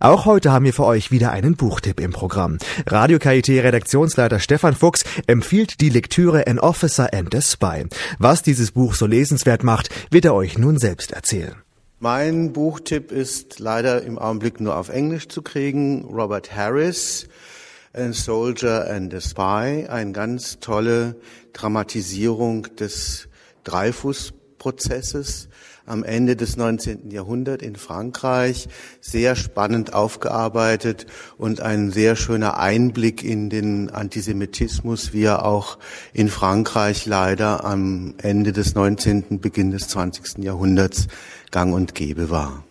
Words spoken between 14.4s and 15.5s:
nur auf Englisch zu